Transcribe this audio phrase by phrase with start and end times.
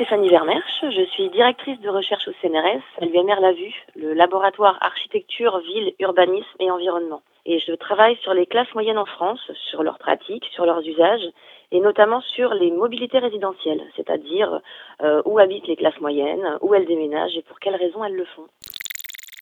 [0.00, 4.78] Stéphanie Vermersch, je suis directrice de recherche au CNRS, à l'UMR La Vue, le laboratoire
[4.80, 7.20] architecture, ville, urbanisme et environnement.
[7.44, 11.28] Et je travaille sur les classes moyennes en France, sur leurs pratiques, sur leurs usages,
[11.70, 14.62] et notamment sur les mobilités résidentielles, c'est-à-dire
[15.02, 18.24] euh, où habitent les classes moyennes, où elles déménagent et pour quelles raisons elles le
[18.24, 18.46] font.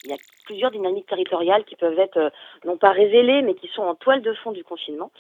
[0.03, 2.31] Il y a plusieurs dynamiques territoriales qui peuvent être euh,
[2.65, 5.13] non pas révélées, mais qui sont en toile de fond du confinement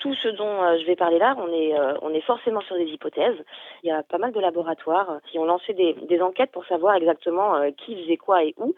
[0.00, 2.76] tout ce dont euh, je vais parler là, on est, euh, on est forcément sur
[2.76, 3.36] des hypothèses.
[3.82, 6.94] Il y a pas mal de laboratoires qui ont lancé des, des enquêtes pour savoir
[6.96, 8.74] exactement euh, qui faisait quoi et où,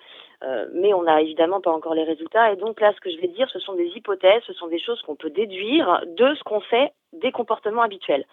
[0.74, 2.52] mais on n'a évidemment pas encore les résultats.
[2.52, 4.80] Et donc là, ce que je vais dire, ce sont des hypothèses, ce sont des
[4.80, 8.25] choses qu'on peut déduire de ce qu'on sait des comportements habituels.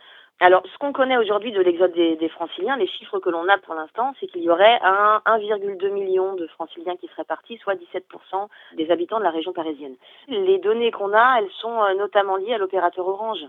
[0.42, 3.76] Alors, ce qu'on connaît aujourd'hui de l'exode des, franciliens, les chiffres que l'on a pour
[3.76, 8.48] l'instant, c'est qu'il y aurait un 1,2 million de franciliens qui seraient partis, soit 17%
[8.78, 9.96] des habitants de la région parisienne.
[10.30, 13.44] Les données qu'on a, elles sont euh, notamment liées à l'opérateur Orange.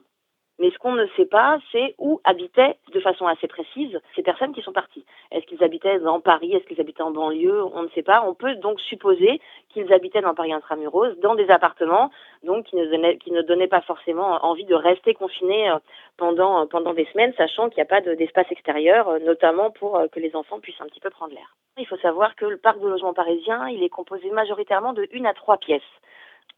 [0.61, 4.53] Mais ce qu'on ne sait pas, c'est où habitaient de façon assez précise ces personnes
[4.53, 5.07] qui sont parties.
[5.33, 6.53] Est-ce qu'ils habitaient dans Paris?
[6.53, 7.65] Est-ce qu'ils habitaient en banlieue?
[7.65, 8.23] On ne sait pas.
[8.27, 12.11] On peut donc supposer qu'ils habitaient dans Paris intramuros, dans des appartements,
[12.45, 15.79] donc qui ne donnaient, pas forcément envie de rester confinés euh,
[16.19, 20.09] pendant, pendant des semaines, sachant qu'il n'y a pas d'espace extérieur, euh, notamment pour euh,
[20.09, 21.57] que les enfants puissent un petit peu prendre l'air.
[21.79, 25.25] Il faut savoir que le parc de logement parisien, il est composé majoritairement de une
[25.25, 25.81] à trois pièces.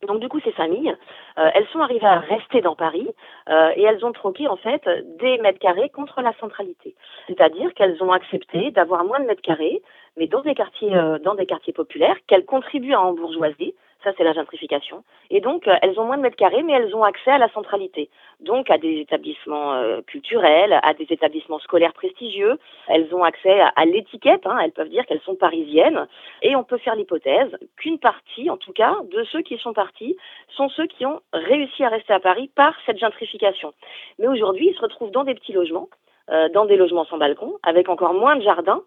[0.06, 0.94] Donc du coup, ces familles,
[1.38, 3.08] euh, elles sont arrivées à rester dans Paris
[3.48, 4.82] euh, et elles ont troqué en fait
[5.20, 6.94] des mètres carrés contre la centralité.
[7.28, 9.82] C'est-à-dire qu'elles ont accepté d'avoir moins de mètres carrés,
[10.16, 14.24] mais dans des quartiers, euh, dans des quartiers populaires, qu'elles contribuent à embourgeoiser ça, c'est
[14.24, 15.04] la gentrification.
[15.30, 17.48] Et donc, euh, elles ont moins de mètres carrés, mais elles ont accès à la
[17.50, 18.10] centralité.
[18.40, 22.58] Donc, à des établissements euh, culturels, à des établissements scolaires prestigieux.
[22.88, 24.46] Elles ont accès à, l'étiquette.
[24.46, 24.58] Hein.
[24.58, 26.06] elles peuvent dire qu'elles sont parisiennes.
[26.42, 30.16] Et on peut faire l'hypothèse qu'une partie, en tout cas, de ceux qui sont partis,
[30.56, 33.72] sont ceux qui ont réussi à rester à Paris par cette gentrification.
[34.18, 35.88] Mais aujourd'hui, ils se retrouvent dans des petits logements
[36.30, 38.82] euh, dans des logements sans balcon, avec encore moins de jardins,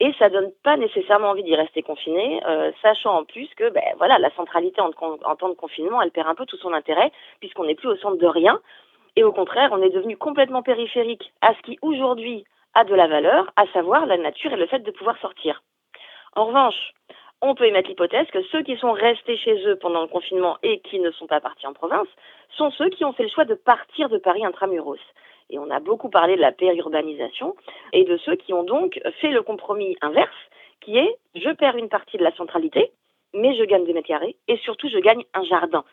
[0.00, 3.82] et ça donne pas nécessairement envie d'y rester confiné, euh, sachant en plus que ben
[3.98, 7.12] voilà la centralité en, en, temps de confinement, elle perd un peu tout son intérêt
[7.40, 8.60] puisqu'on n'est plus au centre de rien,
[9.16, 12.44] et au contraire, on est devenu complètement périphérique à ce qui aujourd'hui
[12.74, 15.62] a de la valeur, à savoir la nature et le fait de pouvoir sortir.
[16.34, 16.92] En revanche,
[17.40, 20.80] on peut émettre l'hypothèse que ceux qui sont restés chez eux pendant le confinement et
[20.80, 22.08] qui ne sont pas partis en province
[22.56, 24.98] sont ceux qui ont fait le choix de partir de Paris intramuros.
[25.50, 27.54] Et on a beaucoup parlé de la périurbanisation
[27.92, 30.30] et de ceux qui ont donc fait le compromis inverse,
[30.80, 32.92] qui est je perds une partie de la centralité,
[33.34, 35.84] mais je gagne des mètres carrés et surtout je gagne un jardin.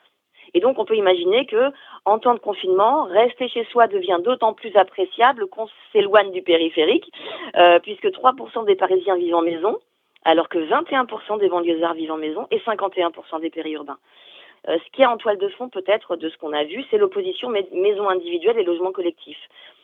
[0.53, 1.71] Et donc on peut imaginer que
[2.05, 7.09] en temps de confinement, rester chez soi devient d'autant plus appréciable qu'on s'éloigne du périphérique,
[7.55, 9.79] euh, puisque 3% des Parisiens vivent en maison,
[10.23, 13.97] alors que 21% des banlieusards vivent en maison et 51% des périurbains.
[14.67, 16.97] Euh, ce qui est en toile de fond peut-être de ce qu'on a vu, c'est
[16.97, 19.37] l'opposition maison individuelle et logement collectif.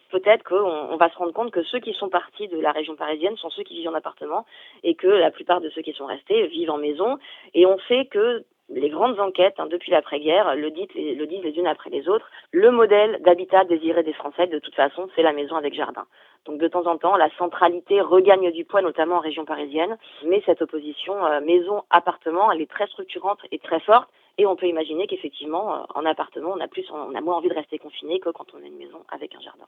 [0.09, 3.35] Peut-être qu'on va se rendre compte que ceux qui sont partis de la région parisienne
[3.37, 4.45] sont ceux qui vivent en appartement
[4.83, 7.17] et que la plupart de ceux qui sont restés vivent en maison.
[7.53, 11.67] Et on sait que les grandes enquêtes hein, depuis l'après-guerre le, le disent les unes
[11.67, 12.29] après les autres.
[12.51, 16.05] Le modèle d'habitat désiré des Français, de toute façon, c'est la maison avec jardin.
[16.45, 19.97] Donc de temps en temps, la centralité regagne du poids, notamment en région parisienne.
[20.25, 24.09] Mais cette opposition euh, maison-appartement, elle est très structurante et très forte.
[24.37, 27.49] Et on peut imaginer qu'effectivement, euh, en appartement, on a plus, on a moins envie
[27.49, 29.65] de rester confiné que quand on a une maison avec un jardin.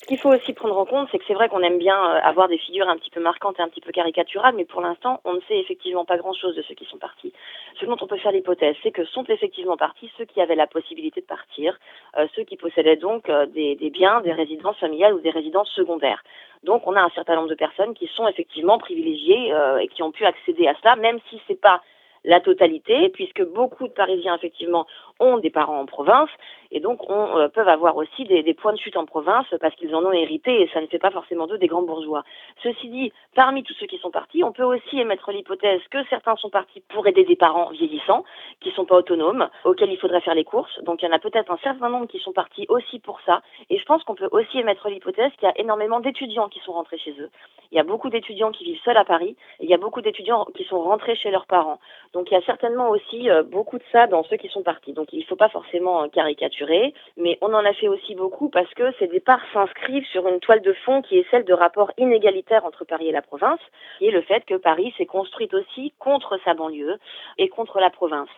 [0.00, 2.20] Ce qu'il faut aussi prendre en compte, c'est que c'est vrai qu'on aime bien euh,
[2.22, 5.20] avoir des figures un petit peu marquantes et un petit peu caricaturales, mais pour l'instant,
[5.24, 7.34] on ne sait effectivement pas grand-chose de ceux qui sont partis.
[7.78, 10.66] Ce dont on peut faire l'hypothèse, c'est que sont effectivement partis ceux qui avaient la
[10.66, 11.78] possibilité de partir,
[12.16, 16.24] euh, ceux qui possédaient donc des, des, biens, des résidences familiales ou des résidences secondaires.
[16.64, 20.12] Donc, on a un certain nombre de personnes qui sont effectivement privilégiées et qui ont
[20.12, 21.82] pu accéder à cela, même si c'est pas
[22.24, 24.86] la totalité, puisque beaucoup de Parisiens, effectivement,
[25.18, 26.30] ont des parents en province,
[26.70, 29.94] et donc on, euh, peuvent avoir aussi des, points de chute en province parce qu'ils
[29.94, 32.24] en ont hérité, et ça ne fait pas forcément d'eux des grands bourgeois.
[32.62, 36.36] Ceci dit, parmi tous ceux qui sont partis, on peut aussi émettre l'hypothèse que certains
[36.36, 38.24] sont partis pour aider des parents vieillissants,
[38.60, 40.82] qui sont pas autonomes, auxquels il faudrait faire les courses.
[40.82, 43.42] Donc il y en a peut-être un certain nombre qui sont partis aussi pour ça,
[43.68, 46.72] et je pense qu'on peut aussi émettre l'hypothèse qu'il y a énormément d'étudiants qui sont
[46.72, 47.30] rentrés chez eux.
[47.72, 50.00] Il y a beaucoup d'étudiants qui vivent seuls à Paris, et il y a beaucoup
[50.00, 51.78] d'étudiants qui sont rentrés chez leurs parents.
[52.12, 54.92] Donc il y a certainement aussi euh, beaucoup de ça dans ceux qui sont partis.
[54.92, 58.48] Donc il ne faut pas forcément euh, caricaturer, mais on en a fait aussi beaucoup
[58.48, 61.92] parce que ces départs s'inscrivent sur une toile de fond qui est celle de rapports
[61.98, 63.60] inégalitaires entre Paris et la province,
[63.98, 66.98] qui est le fait que Paris s'est construite aussi contre sa banlieue
[67.38, 68.30] et contre la province.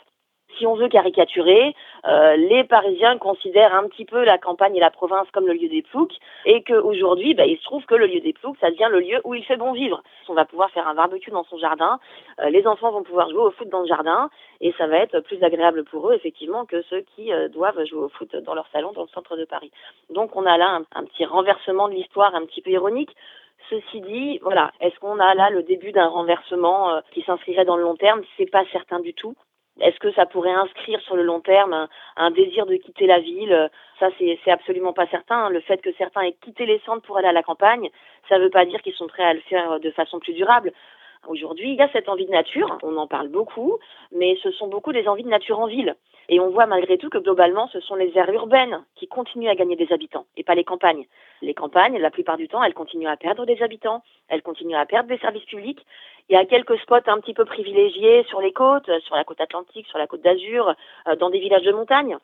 [0.59, 1.75] Si on veut caricaturer,
[2.07, 5.69] euh, les Parisiens considèrent un petit peu la campagne et la province comme le lieu
[5.69, 6.15] des ploucs
[6.45, 9.21] et qu'aujourd'hui, bah, il se trouve que le lieu des ploucs, ça devient le lieu
[9.25, 10.03] où il fait bon vivre.
[10.29, 12.01] On va pouvoir faire un barbecue dans son jardin,
[12.41, 15.21] euh, les enfants vont pouvoir jouer au foot dans le jardin et ça va être
[15.21, 18.69] plus agréable pour eux effectivement que ceux qui euh, doivent jouer au foot dans leur
[18.73, 19.71] salon dans le centre de Paris.
[20.11, 23.15] Donc on a là un, un petit renversement de l'histoire un petit peu ironique.
[23.71, 27.85] Ceci dit, voilà, est-ce qu'on a là le début d'un renversement qui s'inscrirait dans le
[27.85, 28.23] long terme?
[28.37, 29.37] C'est pas certain du tout.
[29.81, 33.71] Est-ce que ça pourrait inscrire sur le long terme un, désir de quitter la ville?
[33.99, 35.49] Ça, c'est absolument pas certain.
[35.49, 37.91] Le fait que certains aient quitté les centres pour aller à la campagne,
[38.29, 40.73] ça ne veut pas dire qu'ils sont prêts à le faire de façon plus durable.
[41.29, 43.79] Aujourd'hui, il y a cette envie de nature, on en parle beaucoup,
[44.11, 45.95] mais ce sont beaucoup des envies de nature en ville.
[46.29, 49.55] Et on voit malgré tout que globalement, ce sont les aires urbaines qui continuent à
[49.55, 51.07] gagner des habitants et pas les campagnes.
[51.43, 54.87] Les campagnes, la plupart du temps, elles continuent à perdre des habitants, elles continuent à
[54.87, 55.85] perdre des services publics.
[56.29, 59.41] Il y a quelques spots un petit peu privilégiés sur les côtes, sur la côte
[59.41, 60.75] atlantique, sur la côte d'Azur,
[61.09, 62.17] euh, dans des villages de montagne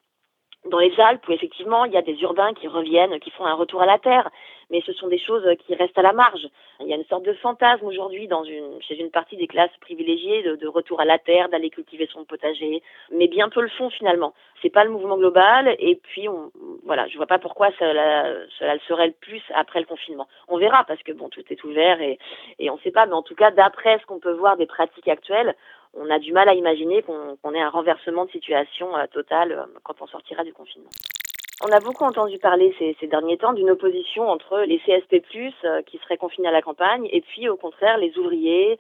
[0.67, 3.55] dans les Alpes où effectivement il y a des urbains qui reviennent, qui font un
[3.55, 4.31] retour à la terre,
[4.71, 6.47] mais ce sont des choses qui restent à la marge.
[6.81, 9.77] Il y a une sorte de fantasme aujourd'hui dans une, chez une partie des classes
[9.81, 13.89] privilégiées de, retour à la terre, d'aller cultiver son potager, mais bien peu le font
[13.91, 14.35] finalement.
[14.61, 16.51] C'est pas le mouvement global et puis on,
[16.85, 18.27] voilà, je vois pas pourquoi cela,
[18.59, 20.29] cela le serait le plus après le confinement.
[20.49, 22.19] On verra parce que bon tout est ouvert et,
[22.59, 25.09] et on sait pas, mais en tout cas d'après ce qu'on peut voir des pratiques
[25.09, 25.55] actuelles,
[25.95, 29.65] on a du mal à imaginer qu'on ait un renversement de situation euh, total euh,
[29.83, 30.91] quand on sortira du confinement.
[31.65, 35.23] On a beaucoup entendu parler ces, derniers temps d'une opposition entre les CSP+,
[35.65, 38.79] euh, qui seraient confinés à la campagne, et puis au contraire les ouvriers,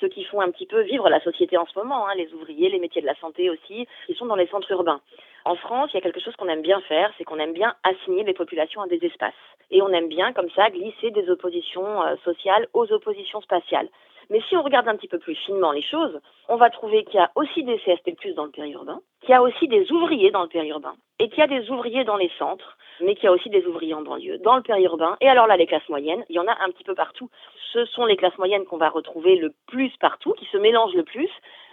[0.00, 2.70] ceux qui font un petit peu vivre la société en ce moment, hein, les ouvriers,
[2.70, 5.00] les métiers de la santé aussi, qui sont dans les centres urbains.
[5.44, 7.74] En France, il y a quelque chose qu'on aime bien faire, c'est qu'on aime bien
[7.82, 9.34] assigner les populations à des espaces.
[9.72, 13.88] Et on aime bien, comme ça, glisser des oppositions sociales aux oppositions spatiales.
[14.30, 17.16] Mais si on regarde un petit peu plus finement les choses, on va trouver qu'il
[17.16, 20.42] y a aussi des CSP+, dans le périurbain, qu'il y a aussi des ouvriers dans
[20.42, 23.32] le périurbain, et qu'il y a des ouvriers dans les centres, mais qu'il y a
[23.32, 25.16] aussi des ouvriers en banlieue, dans le périurbain.
[25.20, 27.30] Et alors là, les classes moyennes, il y en a un petit peu partout.
[27.72, 31.04] Ce sont les classes moyennes qu'on va retrouver le plus partout, qui se mélangent le
[31.04, 31.30] plus.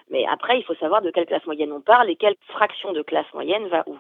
[0.09, 3.01] Mais après, il faut savoir de quelle classe moyenne on parle et quelle fraction de
[3.01, 3.98] classe moyenne va où.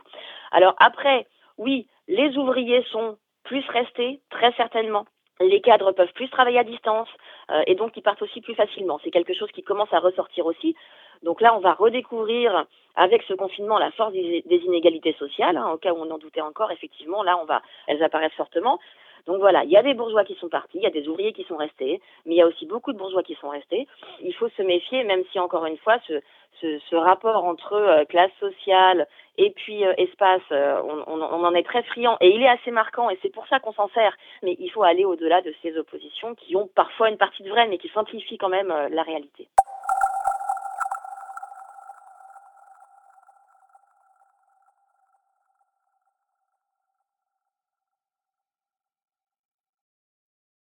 [0.51, 1.27] Alors après,
[1.57, 5.05] oui, les ouvriers sont plus restés, très certainement
[5.41, 7.09] les cadres peuvent plus travailler à distance
[7.51, 8.99] euh, et donc ils partent aussi plus facilement.
[9.03, 10.75] C'est quelque chose qui commence à ressortir aussi.
[11.23, 12.65] Donc là, on va redécouvrir
[12.95, 15.57] avec ce confinement la force des, inégalités sociales.
[15.57, 18.79] Hein, au cas où on en doutait encore, effectivement, là, on va, elles apparaissent fortement.
[19.25, 21.33] Donc voilà, il y a des bourgeois qui sont partis, il y a des ouvriers
[21.33, 23.87] qui sont restés, mais il y a aussi beaucoup de bourgeois qui sont restés.
[24.21, 26.21] Il faut se méfier, même si encore une fois, ce,
[26.61, 29.07] ce, rapport entre euh, classe sociale
[29.37, 32.71] et puis euh, espace, euh, on, on, en est très friand et il est assez
[32.71, 34.15] marquant et c'est pour ça qu'on s'en sert.
[34.43, 37.67] Mais il faut aller au-delà de ces oppositions qui ont parfois une partie de vrai,
[37.67, 39.47] mais qui simplifient quand même la réalité.